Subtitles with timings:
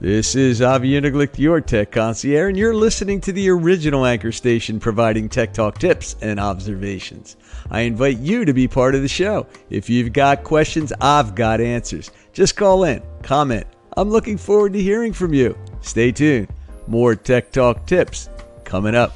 [0.00, 4.80] This is Avi Uniglick, your tech concierge, and you're listening to the original anchor station
[4.80, 7.36] providing tech talk tips and observations.
[7.70, 9.46] I invite you to be part of the show.
[9.68, 12.10] If you've got questions, I've got answers.
[12.32, 13.66] Just call in, comment.
[13.94, 15.54] I'm looking forward to hearing from you.
[15.82, 16.48] Stay tuned.
[16.86, 18.30] More tech talk tips
[18.64, 19.12] coming up.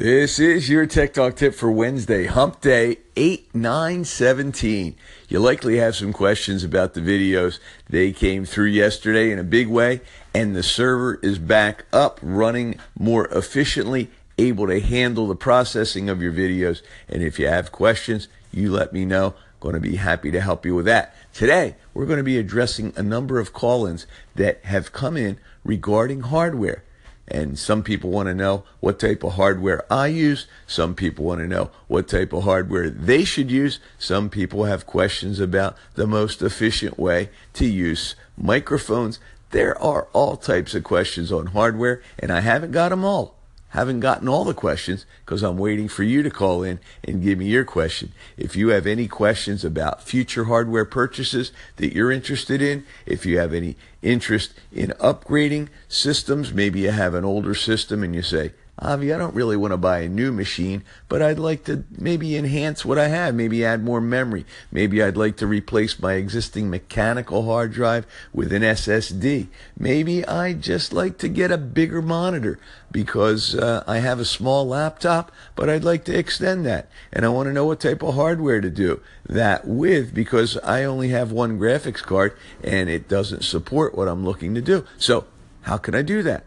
[0.00, 4.96] This is your Tech Talk tip for Wednesday, Hump Day 8 9 17.
[5.28, 7.58] You likely have some questions about the videos.
[7.86, 10.00] They came through yesterday in a big way,
[10.32, 14.08] and the server is back up, running more efficiently,
[14.38, 16.80] able to handle the processing of your videos.
[17.06, 19.34] And if you have questions, you let me know.
[19.60, 21.14] Going to be happy to help you with that.
[21.34, 25.36] Today, we're going to be addressing a number of call ins that have come in
[25.62, 26.84] regarding hardware.
[27.30, 30.46] And some people want to know what type of hardware I use.
[30.66, 33.78] Some people want to know what type of hardware they should use.
[33.98, 39.20] Some people have questions about the most efficient way to use microphones.
[39.52, 43.36] There are all types of questions on hardware, and I haven't got them all.
[43.70, 47.38] Haven't gotten all the questions because I'm waiting for you to call in and give
[47.38, 48.12] me your question.
[48.36, 53.38] If you have any questions about future hardware purchases that you're interested in, if you
[53.38, 58.52] have any interest in upgrading systems, maybe you have an older system and you say,
[58.82, 62.34] Avi, I don't really want to buy a new machine, but I'd like to maybe
[62.34, 64.46] enhance what I have, maybe add more memory.
[64.72, 69.48] Maybe I'd like to replace my existing mechanical hard drive with an SSD.
[69.78, 72.58] Maybe I'd just like to get a bigger monitor
[72.90, 76.88] because uh, I have a small laptop, but I'd like to extend that.
[77.12, 80.84] And I want to know what type of hardware to do that with because I
[80.84, 84.84] only have one graphics card and it doesn't support what I'm looking to do.
[84.98, 85.24] So,
[85.62, 86.44] how can I do that?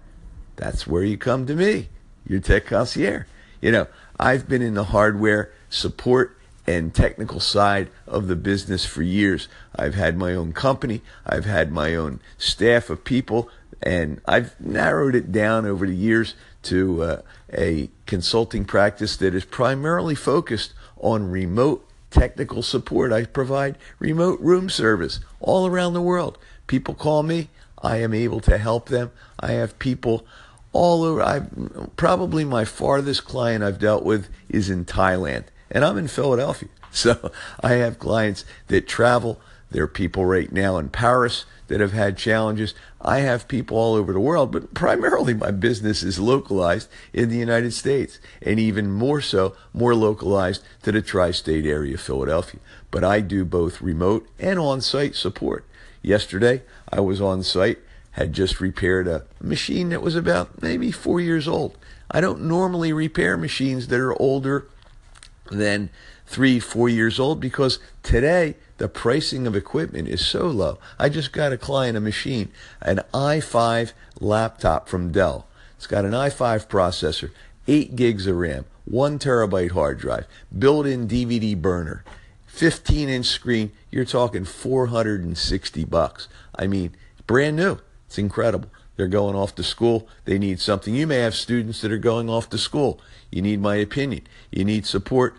[0.56, 1.90] That's where you come to me
[2.26, 3.26] your tech concierge.
[3.62, 3.88] You know,
[4.20, 9.48] I've been in the hardware support and technical side of the business for years.
[9.76, 13.50] I've had my own company, I've had my own staff of people,
[13.82, 19.44] and I've narrowed it down over the years to uh, a consulting practice that is
[19.44, 23.12] primarily focused on remote technical support.
[23.12, 26.38] I provide remote room service all around the world.
[26.68, 29.12] People call me, I am able to help them.
[29.40, 30.26] I have people
[30.72, 31.22] all over.
[31.22, 31.42] I
[31.98, 36.70] probably my farthest client I've dealt with is in Thailand, and I'm in Philadelphia.
[36.96, 39.42] So I have clients that travel.
[39.74, 42.76] There are people right now in Paris that have had challenges.
[43.02, 47.38] I have people all over the world, but primarily my business is localized in the
[47.38, 52.60] United States and even more so, more localized to the tri state area of Philadelphia.
[52.92, 55.66] But I do both remote and on site support.
[56.04, 56.62] Yesterday,
[56.92, 57.80] I was on site
[58.12, 61.76] had just repaired a machine that was about maybe four years old.
[62.12, 64.68] I don't normally repair machines that are older
[65.50, 65.90] than
[66.26, 70.80] three, four years old because today the pricing of equipment is so low.
[71.00, 72.52] I just got a client a machine,
[72.82, 75.48] an i5 laptop from Dell.
[75.78, 77.32] It's got an i5 processor,
[77.68, 80.26] 8 gigs of RAM, 1 terabyte hard drive,
[80.58, 82.04] built in DVD burner,
[82.48, 83.72] 15 inch screen.
[83.92, 86.28] You're talking 460 bucks.
[86.56, 86.96] I mean,
[87.28, 87.80] brand new.
[88.08, 88.70] It's incredible.
[88.96, 90.08] They're going off to school.
[90.26, 90.94] They need something.
[90.94, 93.02] You may have students that are going off to school.
[93.32, 94.28] You need my opinion.
[94.52, 95.36] You need support.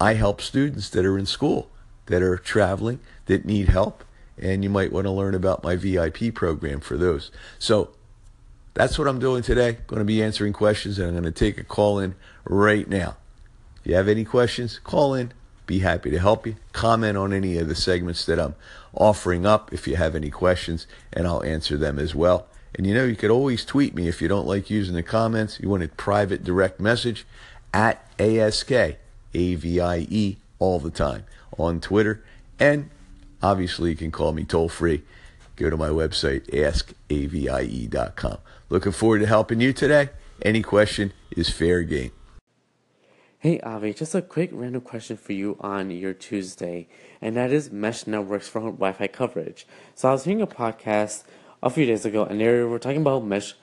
[0.00, 1.70] I help students that are in school,
[2.06, 4.04] that are traveling, that need help.
[4.36, 7.30] And you might want to learn about my VIP program for those.
[7.58, 7.90] So
[8.74, 9.68] that's what I'm doing today.
[9.68, 12.88] I'm Going to be answering questions and I'm going to take a call in right
[12.88, 13.16] now.
[13.80, 15.32] If you have any questions, call in.
[15.66, 16.56] Be happy to help you.
[16.72, 18.54] Comment on any of the segments that I'm
[18.92, 22.46] offering up if you have any questions, and I'll answer them as well.
[22.74, 25.58] And you know, you could always tweet me if you don't like using the comments.
[25.60, 27.26] You want a private direct message
[27.72, 28.70] at ASK,
[29.34, 31.24] A-V-I-E, all the time
[31.58, 32.24] on Twitter.
[32.58, 32.90] And
[33.42, 35.02] obviously, you can call me toll free.
[35.56, 38.38] Go to my website, askavie.com.
[38.68, 40.10] Looking forward to helping you today.
[40.42, 42.10] Any question is fair game.
[43.38, 46.88] Hey Avi, just a quick random question for you on your Tuesday,
[47.20, 49.66] and that is mesh networks for Wi-Fi coverage.
[49.94, 51.24] So I was hearing a podcast
[51.62, 53.54] a few days ago, and they were talking about mesh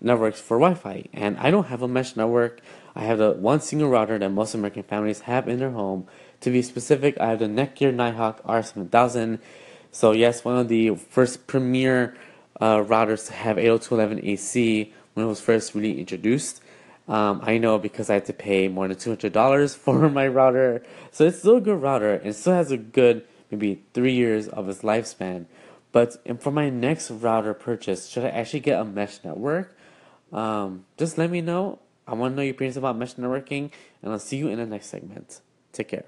[0.00, 2.60] networks for Wi-Fi, and I don't have a mesh network.
[2.94, 6.06] I have the one single router that most American families have in their home.
[6.40, 9.38] To be specific, I have the Netgear Nighthawk R7000.
[9.90, 12.16] So yes, one of the first premier
[12.60, 16.62] uh, routers to have 802.11ac when it was first really introduced.
[17.08, 20.26] Um, I know because I had to pay more than two hundred dollars for my
[20.26, 20.82] router,
[21.12, 24.68] so it's still a good router and still has a good maybe three years of
[24.68, 25.46] its lifespan.
[25.92, 29.75] But for my next router purchase, should I actually get a mesh network?
[30.32, 31.78] Um, just let me know.
[32.06, 33.70] I want to know your opinions about mesh networking,
[34.02, 35.40] and I'll see you in the next segment.
[35.72, 36.04] Take care.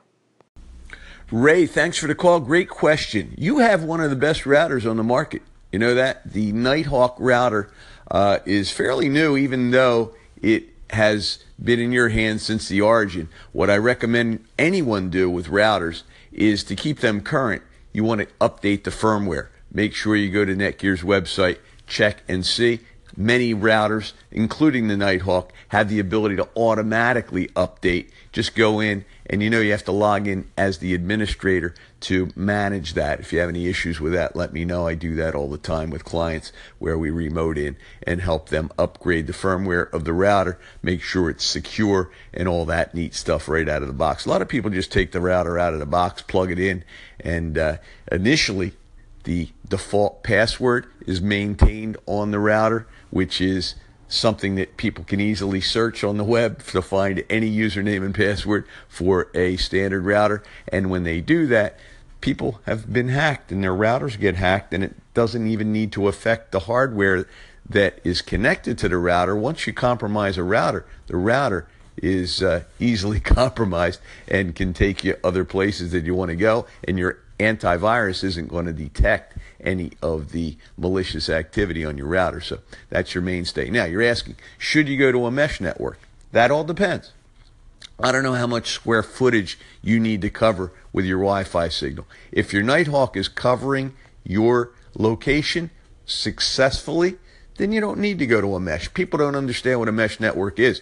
[1.31, 2.41] Ray, thanks for the call.
[2.41, 3.35] Great question.
[3.37, 5.43] You have one of the best routers on the market.
[5.73, 6.33] You know that?
[6.33, 7.71] The Nighthawk router
[8.11, 13.29] uh, is fairly new, even though it has been in your hands since the origin.
[13.53, 17.63] What I recommend anyone do with routers is to keep them current.
[17.93, 19.49] You want to update the firmware.
[19.71, 22.81] Make sure you go to Netgear's website, check and see.
[23.21, 28.11] Many routers, including the Nighthawk, have the ability to automatically update.
[28.31, 32.31] Just go in and you know you have to log in as the administrator to
[32.37, 33.19] manage that.
[33.19, 34.87] If you have any issues with that, let me know.
[34.87, 37.77] I do that all the time with clients where we remote in
[38.07, 42.65] and help them upgrade the firmware of the router, make sure it's secure and all
[42.67, 44.27] that neat stuff right out of the box.
[44.27, 46.85] A lot of people just take the router out of the box, plug it in,
[47.19, 47.79] and uh,
[48.13, 48.75] initially
[49.25, 53.75] the default password is maintained on the router which is
[54.09, 58.67] something that people can easily search on the web to find any username and password
[58.89, 60.43] for a standard router.
[60.69, 61.79] And when they do that,
[62.21, 66.09] people have been hacked and their routers get hacked, and it doesn't even need to
[66.09, 67.27] affect the hardware
[67.69, 69.37] that is connected to the router.
[69.37, 75.17] Once you compromise a router, the router is uh, easily compromised and can take you
[75.23, 79.93] other places that you want to go, and your antivirus isn't going to detect any
[80.03, 82.41] of the malicious activity on your router.
[82.41, 82.59] So
[82.91, 83.71] that's your mainstay.
[83.71, 85.99] Now you're asking, should you go to a mesh network?
[86.33, 87.13] That all depends.
[88.01, 91.69] I don't know how much square footage you need to cover with your Wi Fi
[91.69, 92.07] signal.
[92.31, 93.95] If your Nighthawk is covering
[94.25, 95.71] your location
[96.07, 97.17] successfully,
[97.57, 98.93] then you don't need to go to a mesh.
[98.95, 100.81] People don't understand what a mesh network is.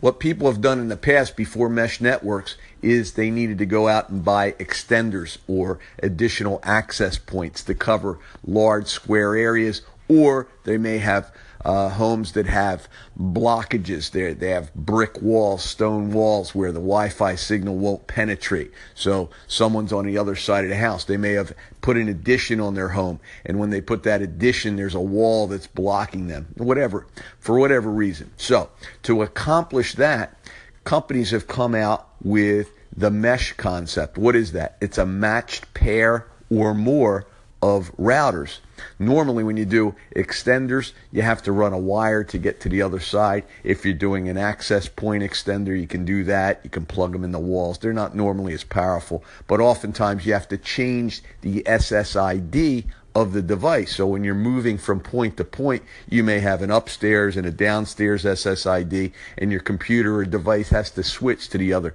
[0.00, 3.88] What people have done in the past before mesh networks is they needed to go
[3.88, 10.78] out and buy extenders or additional access points to cover large square areas, or they
[10.78, 11.32] may have
[11.64, 12.88] uh, homes that have
[13.18, 14.34] blockages there.
[14.34, 18.72] They have brick walls, stone walls where the Wi-Fi signal won't penetrate.
[18.94, 21.04] So someone's on the other side of the house.
[21.04, 24.76] They may have put an addition on their home, and when they put that addition,
[24.76, 26.48] there's a wall that's blocking them.
[26.56, 27.06] Whatever,
[27.38, 28.30] for whatever reason.
[28.36, 28.70] So
[29.04, 30.36] to accomplish that,
[30.84, 34.18] companies have come out with the mesh concept.
[34.18, 34.76] What is that?
[34.80, 37.26] It's a matched pair or more
[37.62, 38.58] of routers.
[38.98, 42.82] Normally, when you do extenders, you have to run a wire to get to the
[42.82, 43.44] other side.
[43.64, 46.60] If you're doing an access point extender, you can do that.
[46.64, 47.78] You can plug them in the walls.
[47.78, 52.84] They're not normally as powerful, but oftentimes you have to change the SSID
[53.14, 53.96] of the device.
[53.96, 57.50] So when you're moving from point to point, you may have an upstairs and a
[57.50, 61.94] downstairs SSID, and your computer or device has to switch to the other.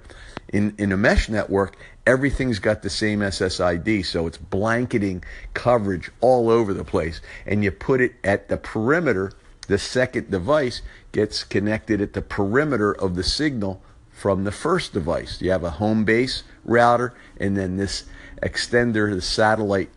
[0.52, 5.24] In, in a mesh network, everything's got the same SSID, so it's blanketing
[5.54, 7.20] coverage all over the place.
[7.46, 9.32] And you put it at the perimeter,
[9.68, 15.40] the second device gets connected at the perimeter of the signal from the first device.
[15.40, 18.04] You have a home base router, and then this
[18.42, 19.90] extender, the satellite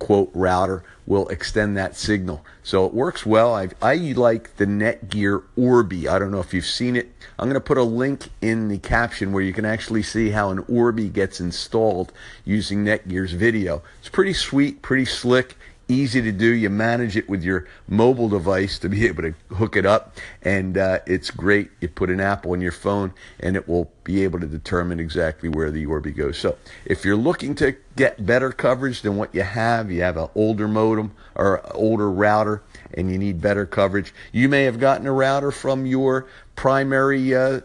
[0.00, 2.44] quote router will extend that signal.
[2.64, 3.54] So it works well.
[3.54, 6.08] I, I like the Netgear Orbi.
[6.08, 7.12] I don't know if you've seen it.
[7.38, 10.50] I'm going to put a link in the caption where you can actually see how
[10.50, 12.12] an Orbi gets installed
[12.44, 13.82] using Netgear's video.
[14.00, 15.56] It's pretty sweet, pretty slick
[15.90, 16.46] easy to do.
[16.46, 20.78] You manage it with your mobile device to be able to hook it up, and
[20.78, 21.70] uh, it's great.
[21.80, 25.48] You put an app on your phone, and it will be able to determine exactly
[25.48, 26.38] where the Orbi goes.
[26.38, 30.28] So, if you're looking to get better coverage than what you have, you have an
[30.34, 32.62] older modem or older router,
[32.94, 34.14] and you need better coverage.
[34.32, 37.60] You may have gotten a router from your primary uh,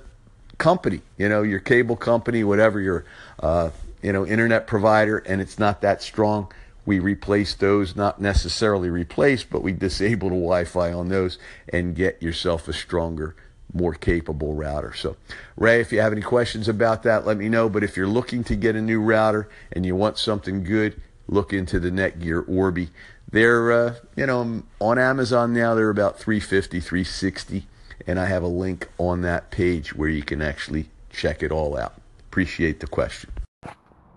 [0.57, 3.05] company, you know, your cable company, whatever your
[3.39, 3.69] uh,
[4.01, 6.51] you know internet provider, and it's not that strong
[6.85, 11.37] we replace those, not necessarily replace, but we disable the Wi Fi on those
[11.69, 13.35] and get yourself a stronger,
[13.73, 14.93] more capable router.
[14.93, 15.17] So,
[15.57, 17.69] Ray, if you have any questions about that, let me know.
[17.69, 21.53] But if you're looking to get a new router and you want something good, look
[21.53, 22.89] into the Netgear Orbi.
[23.31, 27.67] They're, uh, you know, on Amazon now, they're about 350, 360.
[28.07, 31.77] And I have a link on that page where you can actually check it all
[31.77, 31.95] out.
[32.19, 33.31] Appreciate the question.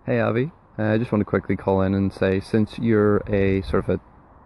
[0.05, 0.51] Hey, Avi.
[0.78, 3.97] Uh, I just want to quickly call in and say, since you're a sort of
[3.97, 4.00] a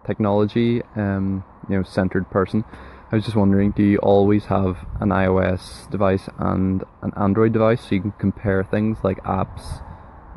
[0.06, 2.64] technology, um, you know, centered person,
[3.10, 7.82] I was just wondering, do you always have an iOS device and an Android device
[7.82, 9.82] so you can compare things like apps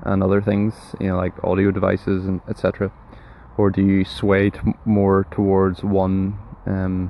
[0.03, 2.91] and other things, you know, like audio devices and etc.,
[3.57, 7.09] or do you sway to more towards one, um,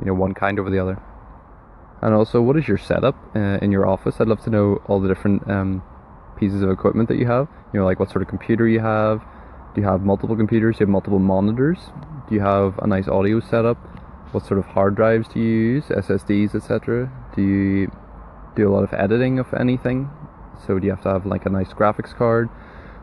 [0.00, 1.00] you know, one kind over the other?
[2.00, 4.16] And also, what is your setup uh, in your office?
[4.18, 5.84] I'd love to know all the different um,
[6.36, 7.48] pieces of equipment that you have.
[7.72, 9.22] You know, like what sort of computer you have.
[9.74, 10.76] Do you have multiple computers?
[10.76, 11.78] Do you have multiple monitors?
[12.28, 13.78] Do you have a nice audio setup?
[14.32, 15.84] What sort of hard drives do you use?
[15.84, 17.10] SSDs, etc.
[17.34, 17.92] Do you
[18.54, 20.10] do a lot of editing of anything?
[20.66, 22.48] So do you have to have like a nice graphics card?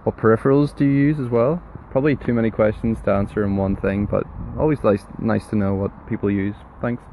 [0.04, 1.62] What peripherals do you use as well?
[1.92, 4.24] Probably too many questions to answer in one thing, but
[4.58, 6.56] always nice, nice to know what people use.
[6.82, 7.04] Thanks.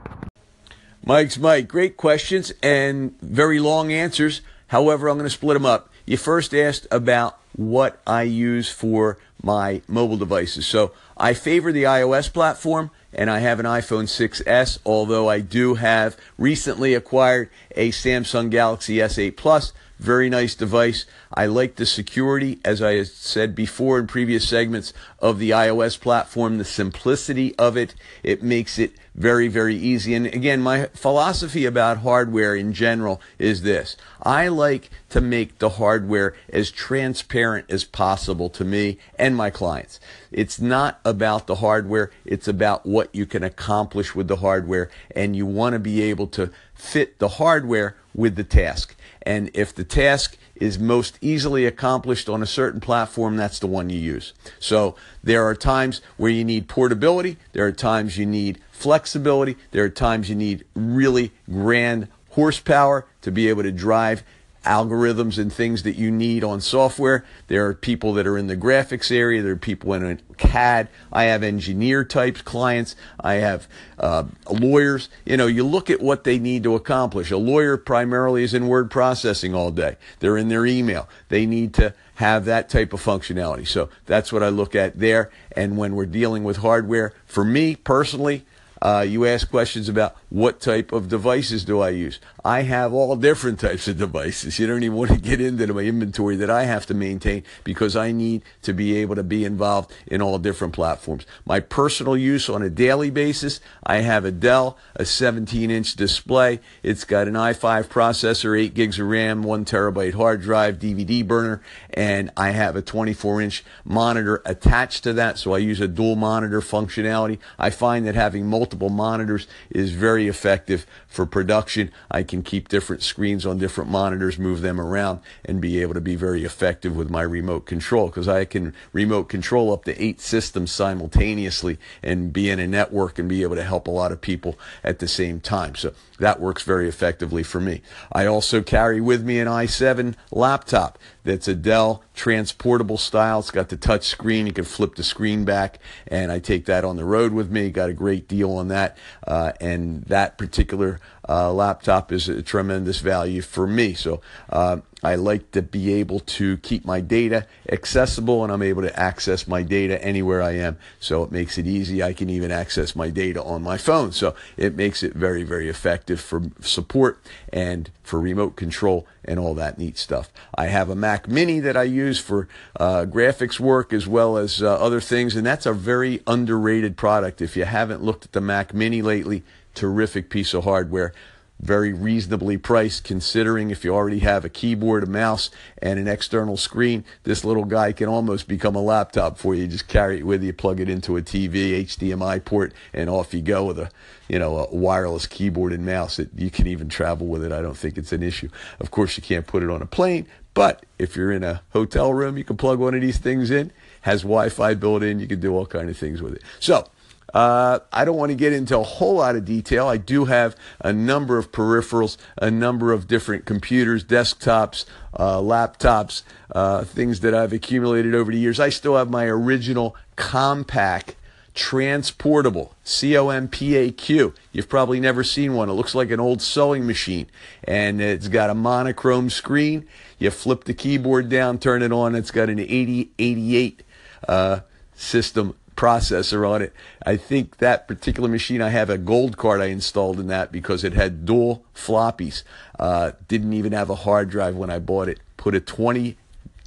[1.05, 1.69] Mike's Mike.
[1.69, 4.43] Great questions and very long answers.
[4.69, 5.91] However, I'm going to split them up.
[6.07, 10.67] You first asked about what I use for my mobile devices.
[10.67, 15.75] So I favor the iOS platform and I have an iPhone 6s, although I do
[15.75, 19.73] have recently acquired a Samsung Galaxy S8 Plus.
[19.99, 21.07] Very nice device.
[21.33, 26.59] I like the security, as I said before in previous segments, of the iOS platform,
[26.59, 27.95] the simplicity of it.
[28.23, 30.15] It makes it very, very easy.
[30.15, 35.71] And again, my philosophy about hardware in general is this I like to make the
[35.71, 39.99] hardware as transparent as possible to me and my clients.
[40.31, 45.35] It's not about the hardware, it's about what you can accomplish with the hardware, and
[45.35, 48.97] you want to be able to fit the hardware with the task.
[49.23, 53.91] And if the task is most easily accomplished on a certain platform, that's the one
[53.91, 54.33] you use.
[54.59, 59.85] So there are times where you need portability, there are times you need flexibility, there
[59.85, 64.25] are times you need really grand horsepower to be able to drive
[64.67, 67.25] algorithms and things that you need on software.
[67.47, 69.43] There are people that are in the graphics area.
[69.43, 70.89] There are people in CAD.
[71.13, 72.97] I have engineer types clients.
[73.21, 73.69] I have
[73.99, 75.09] uh, lawyers.
[75.25, 77.31] You know, you look at what they need to accomplish.
[77.31, 79.97] A lawyer primarily is in word processing all day.
[80.19, 81.09] They're in their email.
[81.29, 83.67] They need to have that type of functionality.
[83.67, 85.31] So that's what I look at there.
[85.55, 88.45] And when we're dealing with hardware, for me personally,
[88.83, 92.21] uh, you ask questions about what type of devices do I use.
[92.47, 94.61] I have all different types of devices.
[94.61, 97.97] You don't even want to get into my inventory that I have to maintain because
[97.97, 101.27] I need to be able to be involved in all different platforms.
[101.45, 106.61] My personal use on a daily basis, I have a Dell, a 17 inch display.
[106.85, 111.61] It's got an i5 processor, 8 gigs of RAM, 1 terabyte hard drive, DVD burner,
[111.95, 115.39] and I have a 24 inch monitor attached to that.
[115.39, 117.41] So I use a dual monitor functionality.
[117.59, 121.91] I find that having multiple monitors is very effective for production.
[122.09, 126.01] I can keep different screens on different monitors, move them around, and be able to
[126.01, 130.21] be very effective with my remote control because I can remote control up to eight
[130.21, 134.21] systems simultaneously and be in a network and be able to help a lot of
[134.21, 135.75] people at the same time.
[135.75, 137.83] So that works very effectively for me.
[138.13, 143.41] I also carry with me an i7 laptop that's a Dell transportable style.
[143.41, 144.47] It's got the touch screen.
[144.47, 147.71] You can flip the screen back, and I take that on the road with me.
[147.71, 148.97] Got a great deal on that,
[149.27, 153.95] uh, and that particular uh, laptop is a tremendous value for me.
[153.95, 158.83] So uh, I like to be able to keep my data accessible and I'm able
[158.83, 160.79] to access my data anywhere I am.
[161.01, 162.03] So it makes it easy.
[162.03, 164.13] I can even access my data on my phone.
[164.13, 167.23] So it makes it very, very effective for support
[167.53, 170.33] and for remote control and all that neat stuff.
[170.55, 172.49] I have a Mac Mini that I use for
[172.81, 177.43] uh, graphics work as well as uh, other things, and that's a very underrated product.
[177.43, 179.43] If you haven't looked at the Mac Mini lately,
[179.75, 181.13] terrific piece of hardware
[181.61, 186.57] very reasonably priced considering if you already have a keyboard, a mouse, and an external
[186.57, 189.67] screen, this little guy can almost become a laptop for you.
[189.67, 193.41] Just carry it with you, plug it into a TV, HDMI port, and off you
[193.41, 193.91] go with a,
[194.29, 196.19] you know, a wireless keyboard and mouse.
[196.19, 197.53] It, you can even travel with it.
[197.53, 198.51] I don't think it's an issue.
[198.79, 202.13] Of course, you can't put it on a plane, but if you're in a hotel
[202.13, 203.73] room, you can plug one of these things in.
[204.03, 205.21] Has Wi-Fi built in.
[205.21, 206.43] You can do all kind of things with it.
[206.61, 206.89] So
[207.37, 209.89] uh, I don't want to get into a whole lot of detail.
[209.89, 216.23] I do have a number of peripherals, a number of different computers, desktops, uh, laptops,
[216.53, 218.59] uh, things that I've accumulated over the years.
[218.59, 221.15] I still have my original Compaq
[221.53, 227.27] transportable c-o-m-p-a-q you've probably never seen one it looks like an old sewing machine
[227.65, 229.89] and it's got a monochrome screen
[230.19, 233.83] you flip the keyboard down turn it on it's got an 8088
[234.29, 234.61] uh,
[234.95, 236.73] system processor on it.
[237.05, 240.83] I think that particular machine, I have a gold card I installed in that because
[240.83, 242.43] it had dual floppies.
[242.79, 245.21] Uh, didn't even have a hard drive when I bought it.
[245.37, 246.17] Put a 20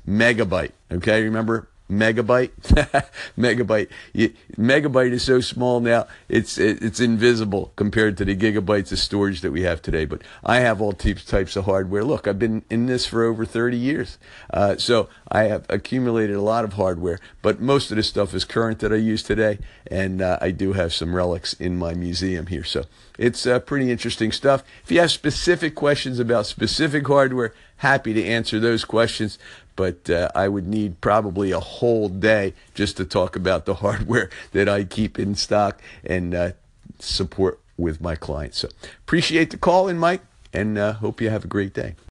[0.07, 0.71] megabyte.
[0.91, 2.51] Okay, remember megabyte?
[3.37, 3.89] Megabyte.
[4.13, 8.99] You, megabyte is so small now it's it, it's invisible compared to the gigabytes of
[8.99, 10.05] storage that we have today.
[10.05, 12.03] But i have all types types of hardware.
[12.03, 14.17] Look i've been in this for over 30 years.
[14.51, 18.45] Uh, so i have accumulated a lot of hardware but most of the stuff is
[18.45, 22.47] current that i use today and uh, i do have some relics in my museum
[22.47, 22.63] here.
[22.63, 22.85] So
[23.17, 24.63] it's uh, pretty interesting stuff.
[24.83, 29.39] If you have specific questions about specific hardware happy to answer those questions
[29.79, 34.29] but uh, I would need probably a whole day just to talk about the hardware
[34.51, 36.51] that I keep in stock and uh,
[36.99, 38.57] support with my clients.
[38.57, 38.67] So
[39.07, 40.19] appreciate the call in, Mike,
[40.51, 41.95] and uh, hope you have a great day.